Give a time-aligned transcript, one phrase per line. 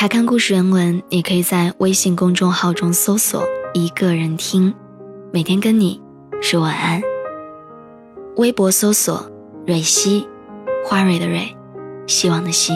[0.00, 4.74] 查看故事原文，你可以在微信公众号中搜索“一个人听”，
[5.30, 6.00] 每天跟你
[6.40, 7.02] 说晚安。
[8.36, 9.30] 微博搜索
[9.68, 10.26] “蕊希”，
[10.86, 11.54] 花蕊的蕊，
[12.06, 12.72] 希望的希。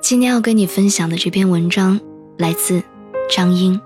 [0.00, 1.98] 今天要跟你分享的这篇文章
[2.36, 2.80] 来自
[3.28, 3.80] 张英。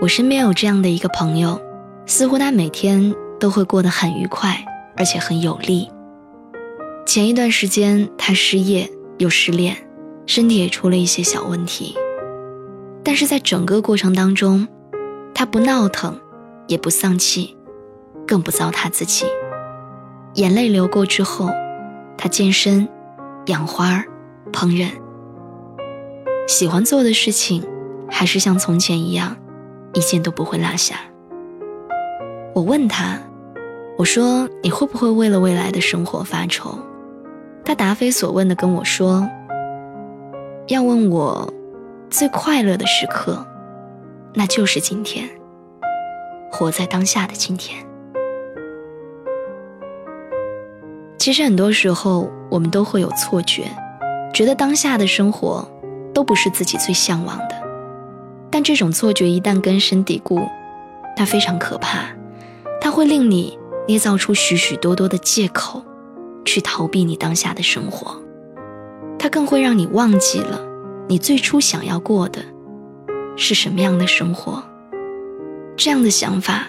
[0.00, 1.60] 我身边有这样的一个朋友，
[2.06, 4.64] 似乎他每天都会过得很愉快，
[4.96, 5.90] 而且很有力。
[7.04, 8.88] 前一段时间他失业。
[9.20, 9.76] 又失恋，
[10.24, 11.94] 身体也出了一些小问题，
[13.04, 14.66] 但是在整个过程当中，
[15.34, 16.18] 他不闹腾，
[16.66, 17.54] 也不丧气，
[18.26, 19.26] 更不糟蹋自己。
[20.36, 21.50] 眼泪流过之后，
[22.16, 22.88] 他健身、
[23.46, 24.02] 养花、
[24.50, 24.88] 烹饪，
[26.48, 27.62] 喜欢做的事情
[28.08, 29.36] 还是像从前一样，
[29.92, 30.96] 一件都不会落下。
[32.54, 33.18] 我问他，
[33.98, 36.78] 我说你会不会为了未来的生活发愁？
[37.64, 39.28] 他答非所问的跟我说
[40.66, 41.52] ：“要问我
[42.10, 43.46] 最快乐的时刻，
[44.34, 45.28] 那就是今天，
[46.50, 47.86] 活在当下的今天。
[51.16, 53.64] 其实很多时候，我们都会有错觉，
[54.32, 55.64] 觉得当下的生活
[56.12, 57.54] 都不是自己最向往的。
[58.50, 60.40] 但这种错觉一旦根深蒂固，
[61.14, 62.06] 它非常可怕，
[62.80, 65.84] 它会令你捏造出许许多多的借口。”
[66.52, 68.20] 去逃避你当下的生活，
[69.20, 70.60] 它更会让你忘记了
[71.06, 72.42] 你最初想要过的
[73.36, 74.60] 是什么样的生活。
[75.76, 76.66] 这样的想法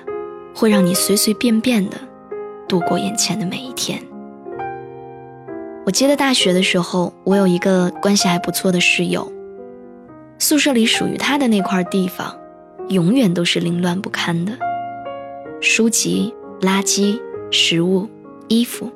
[0.53, 1.97] 会让你随随便便的
[2.67, 3.99] 度过眼前的每一天。
[5.83, 9.31] 我记得大学的时候，我有一个关系还不错的室友，
[10.37, 12.37] 宿舍里属于他的那块地方，
[12.89, 14.53] 永远都是凌乱不堪的，
[15.59, 16.31] 书籍、
[16.61, 18.07] 垃圾、食物、
[18.47, 18.91] 衣服。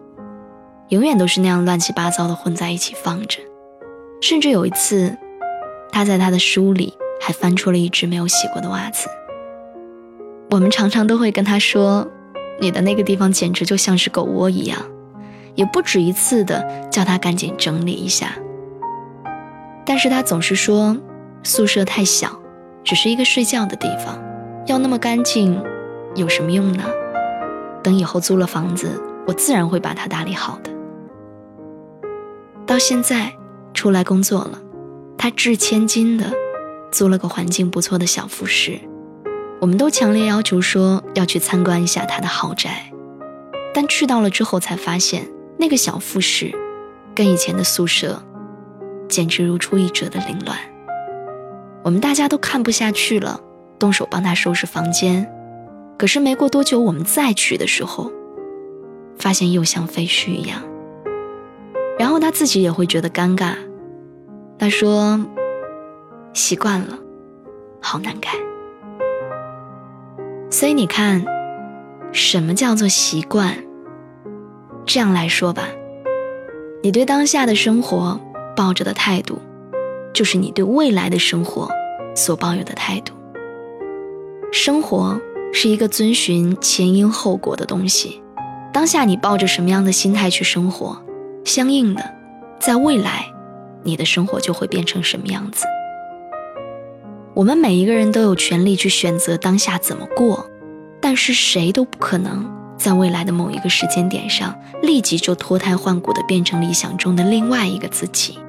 [0.89, 3.39] 永远都是那样乱七八糟的混在一起放着，
[4.21, 5.17] 甚至有一次，
[5.91, 9.09] 他在他的书里还翻出了一只没有洗过的袜子。
[10.51, 12.07] 我们常常都会跟他说
[12.61, 14.77] ：“你的那个地方简直就像是狗窝一样。”
[15.55, 18.35] 也不止一次的叫他赶紧整理一下。
[19.85, 20.97] 但是他总是说
[21.43, 22.37] ：“宿舍太小，
[22.83, 24.21] 只是一个睡觉的地方，
[24.67, 25.59] 要那么干净，
[26.13, 26.83] 有什么用呢？
[27.81, 30.69] 等以后租了房子，我自然会把它打理好的。”
[32.65, 33.31] 到现在，
[33.73, 34.59] 出来工作了，
[35.17, 36.31] 他掷千金的
[36.91, 38.79] 租了个环境不错的小复式。
[39.61, 42.91] 我们都强烈要求说要去参观一下他的豪宅，
[43.73, 45.27] 但去到了之后才发现，
[45.57, 46.53] 那个小复式
[47.13, 48.21] 跟以前的宿舍
[49.07, 50.57] 简直如出一辙的凌乱。
[51.83, 53.39] 我们大家都看不下去了，
[53.77, 55.31] 动手帮他收拾房间。
[55.97, 58.11] 可是没过多久，我们再去的时候，
[59.17, 60.61] 发现又像废墟一样。
[61.97, 63.53] 然后他自己也会觉得尴尬，
[64.59, 65.19] 他说
[66.33, 66.99] ：“习惯了，
[67.81, 68.31] 好难改。”
[70.51, 71.25] 所以你看，
[72.11, 73.57] 什么叫做习惯？
[74.85, 75.67] 这样来说吧，
[76.83, 78.19] 你对当下的生活
[78.55, 79.39] 抱着的态度，
[80.13, 81.69] 就是你对未来的生活
[82.15, 83.13] 所抱有的态度。
[84.51, 85.19] 生活
[85.51, 88.21] 是一个遵循前因后果的东西，
[88.71, 91.04] 当下你抱着什么样的心态去生活？
[91.45, 92.03] 相应的，
[92.59, 93.31] 在未来，
[93.83, 95.63] 你的生活就会变成什么样子？
[97.35, 100.49] 我们每一个人都有权利去选择当下怎么过，
[100.99, 108.39] 但是谁都不可能在未来的某一个时间点上立即就脱胎换骨的变成理想中的另外一个自己。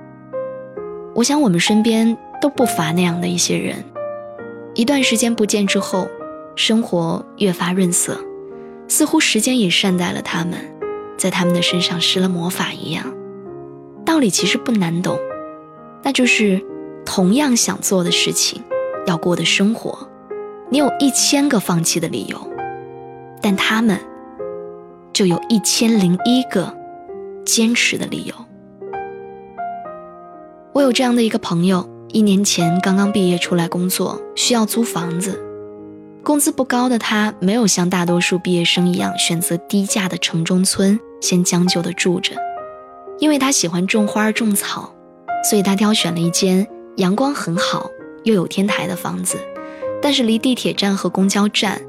[1.15, 3.85] 我想我们身边都不乏那样的一些人，
[4.75, 6.09] 一段时间不见之后，
[6.55, 8.19] 生活越发润色，
[8.89, 10.59] 似乎时间也善待了他们。
[11.17, 13.15] 在他们的身上施了魔法一样，
[14.05, 15.19] 道理其实不难懂，
[16.03, 16.65] 那就是
[17.05, 18.63] 同样想做的事情，
[19.07, 20.09] 要过的生活，
[20.71, 22.39] 你有一千个放弃的理由，
[23.41, 23.99] 但他们
[25.13, 26.77] 就有一千零一个
[27.45, 28.35] 坚持的理由。
[30.73, 35.43] 我有这样的一个朋友，一年前刚刚毕业出来工作，需要租房子，
[36.23, 42.35] 工资不高的他没有像大多数毕业生一样选择低价的城中村，先将就的住着。
[43.19, 44.93] 因为他喜欢种花种草，
[45.49, 46.67] 所以他挑选了一间
[46.97, 47.91] 阳光很好
[48.25, 49.39] 又有天台的房子，
[50.03, 51.81] 但是离地铁站和公交站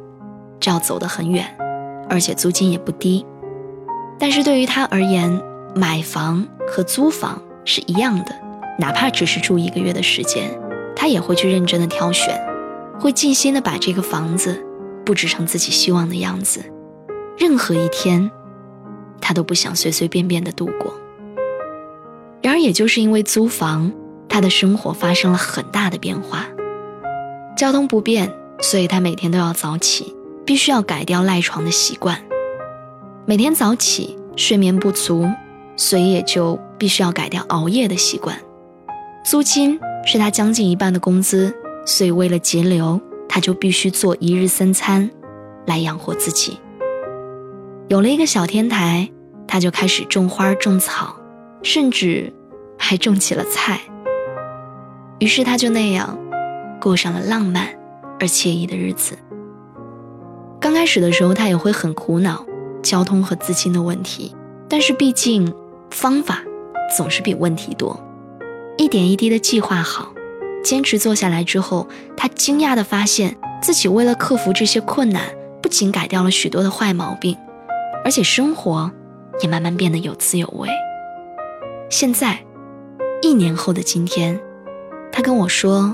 [0.59, 1.45] 就要走得很远，
[2.09, 3.25] 而且租金也不低。
[4.17, 5.41] 但是对于他而言，
[5.75, 8.33] 买房和租房是一样的，
[8.79, 10.49] 哪怕只是住一个月的时间，
[10.95, 12.39] 他也会去认真的挑选，
[12.99, 14.65] 会尽心的把这个房子
[15.05, 16.63] 布置成自己希望的样子。
[17.37, 18.31] 任何一天，
[19.19, 20.93] 他都不想随随便便的度过。
[22.41, 23.91] 然而，也就是因为租房，
[24.29, 26.47] 他的生活发生了很大的变化。
[27.57, 28.31] 交通不便，
[28.61, 30.15] 所以他每天都要早起，
[30.45, 32.21] 必须要改掉赖床的习惯。
[33.25, 35.27] 每天早起，睡眠不足，
[35.75, 38.39] 所以也就必须要改掉熬夜的习惯。
[39.25, 41.53] 租金是他将近一半的工资，
[41.85, 45.09] 所以为了节流，他就必须做一日三餐，
[45.65, 46.59] 来养活自己。
[47.87, 49.09] 有了一个小天台，
[49.47, 51.15] 他就开始种花种草。
[51.63, 52.31] 甚至
[52.77, 53.81] 还种起了菜。
[55.19, 56.17] 于是他就那样
[56.79, 57.67] 过上了浪漫
[58.19, 59.17] 而惬意的日子。
[60.61, 62.45] 刚开始的时候，他也会很苦恼
[62.81, 64.33] 交通和资金的问题，
[64.69, 65.53] 但是毕竟
[65.89, 66.41] 方法
[66.95, 67.99] 总是比问题多。
[68.77, 70.13] 一点一滴的计划好，
[70.63, 75.23] 坚持做下来之后，他惊讶地发现自己为了克服这些困难，
[75.61, 77.35] 不仅改掉了许多的坏毛病，
[78.07, 78.89] 而且生活
[79.41, 80.69] 也慢慢变得有滋有味。
[81.89, 82.39] 现在，
[83.21, 84.39] 一年后的今天，
[85.11, 85.93] 他跟我说，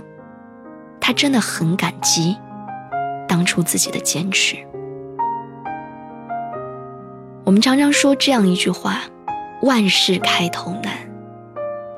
[1.02, 2.38] 他真的很感激
[3.28, 4.58] 当初自己的坚持。
[7.46, 9.00] 我们常常说这样一句话
[9.64, 10.94] ：“万事开头难。”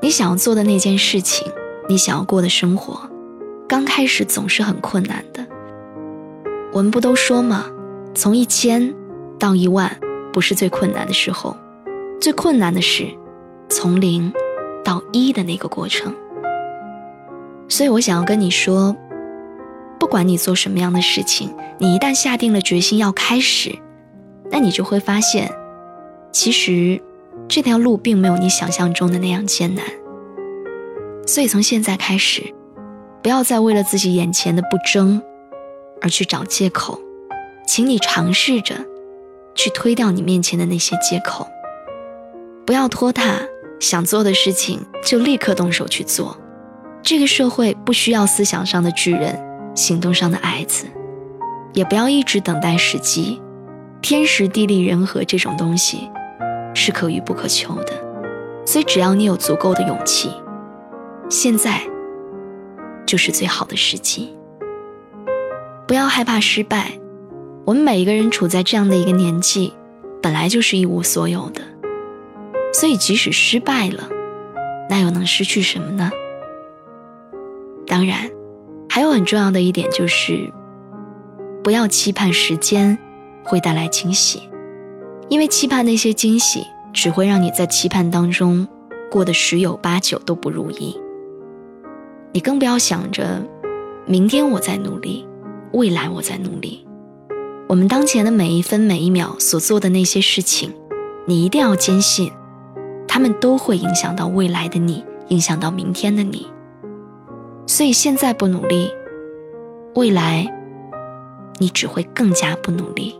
[0.00, 1.46] 你想要做的那件事情，
[1.90, 2.98] 你想要过的生活，
[3.68, 5.46] 刚开始总是很困难的。
[6.72, 7.66] 我们不都说吗？
[8.14, 8.94] 从一千
[9.38, 9.94] 到一万，
[10.36, 11.56] 不是最困难的时候，
[12.20, 13.08] 最困难的是。
[13.70, 14.30] 从零
[14.84, 16.14] 到一的那个过程，
[17.68, 18.94] 所以我想要跟你说，
[19.98, 23.76] 不管你做什么样的事情，你一旦下定了决心要开始，
[24.50, 25.50] 那你就会发现，
[26.32, 27.00] 其实
[27.48, 29.86] 这条路并没有你想象中的那样艰难。
[31.26, 32.42] 所以从现在开始，
[33.22, 35.22] 不要再为了自己眼前的不争
[36.02, 37.00] 而去找借口，
[37.66, 38.76] 请你尝试着
[39.56, 41.48] 去推掉你面前的那些借口，
[42.64, 43.40] 不要拖沓。
[43.78, 46.34] 想做的事情就立刻动手去做，
[47.02, 49.38] 这个社会不需要思想上的巨人，
[49.74, 50.86] 行动上的矮子，
[51.74, 53.38] 也不要一直等待时机，
[54.00, 56.08] 天时地利人和这种东西
[56.74, 57.92] 是可遇不可求的，
[58.64, 60.30] 所以只要你有足够的勇气，
[61.28, 61.82] 现在
[63.04, 64.34] 就是最好的时机。
[65.86, 66.98] 不要害怕失败，
[67.66, 69.74] 我们每一个人处在这样的一个年纪，
[70.22, 71.60] 本来就是一无所有的。
[72.72, 74.08] 所以，即使失败了，
[74.88, 76.08] 那又能失去什么呢？
[77.84, 78.30] 当然，
[78.88, 80.48] 还有很重要的一点就是，
[81.64, 82.96] 不要期盼时间
[83.42, 84.48] 会带来惊喜，
[85.28, 88.68] 因为期盼那些惊喜，只会让你在期盼当中
[89.10, 90.96] 过得十有八九都不如意。
[92.30, 93.42] 你更不要想着
[94.06, 95.26] 明天我在努力，
[95.72, 96.85] 未来我在努力。
[97.68, 100.72] 我们当前的每一分每一秒所做的那些事情，
[101.26, 102.30] 你一定要坚信。
[103.08, 106.46] 他们都会影响到未来的你，影响到明天的你。
[107.66, 108.90] 所以现在不努力，
[109.94, 110.46] 未来
[111.58, 113.18] 你只会更加不努力。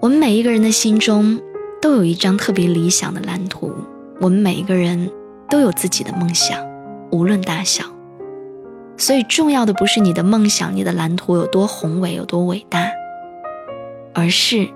[0.00, 1.40] 我们每一个人的心中
[1.80, 3.72] 都有一张特别理想的蓝图，
[4.20, 5.10] 我们每一个人
[5.48, 6.58] 都有自己的梦想，
[7.10, 7.84] 无论大小。
[9.00, 12.86] 所以重要的不是你的梦想、你的蓝图有多宏伟、有多伟大，
[14.12, 14.68] 而是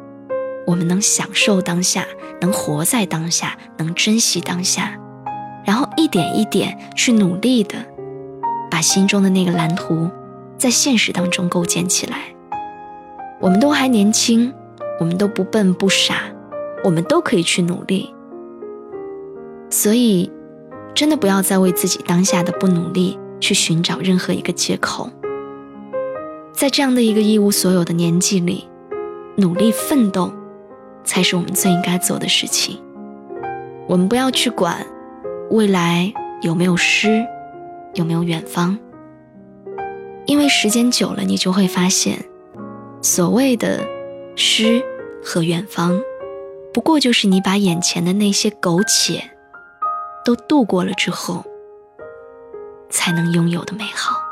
[0.67, 2.07] 我们能享受当下。
[2.41, 4.99] 能活在当下，能珍惜当下，
[5.65, 7.77] 然后一点一点去努力的，
[8.71, 10.11] 把心中的那个蓝图，
[10.59, 12.35] 在现实当中构建起来。
[13.41, 14.53] 我们都还年轻，
[15.01, 16.17] 我们都不笨不傻，
[16.83, 18.13] 我们都可以去努力。
[19.71, 20.31] 所以，
[20.95, 25.11] 真的不要再为自己当下的不努力去寻找任何一个借口。
[26.55, 28.67] 在这样的一个一无所有的年纪里，
[29.37, 30.33] 努力奋斗。
[31.07, 32.81] 才是我们最应该做的事情。
[33.87, 34.87] 我们不要去管
[35.51, 36.11] 未来
[36.41, 37.23] 有没有诗，
[37.93, 38.79] 有没有远方，
[40.25, 42.25] 因为时间久了，你就会发现，
[43.03, 43.87] 所谓的
[44.35, 44.83] 诗
[45.23, 46.01] 和远方，
[46.73, 49.23] 不过就是你把眼前的那些苟且
[50.25, 51.45] 都度过了之后，
[52.95, 54.25] 才能拥有的美好。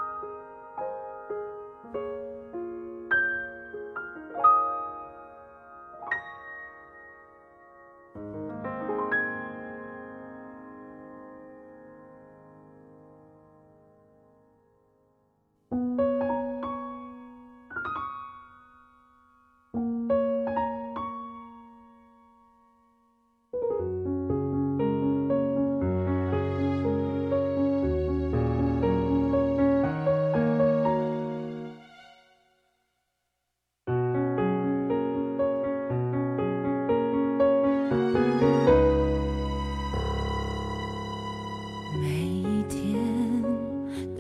[42.01, 42.99] 每一天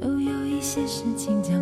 [0.00, 1.60] 都有一些事情将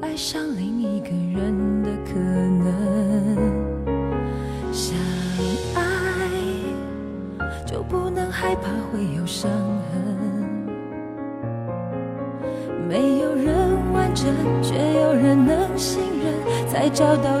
[0.00, 2.66] 爱上另一个人的可能。
[4.72, 4.96] 相
[5.74, 5.82] 爱
[7.66, 9.96] 就不能害怕会有伤痕，
[12.88, 13.54] 没有人
[13.92, 14.26] 完整，
[14.62, 16.32] 却有人能信任，
[16.68, 17.40] 才找到